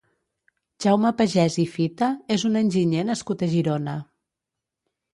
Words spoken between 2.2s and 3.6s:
és un enginyer nascut a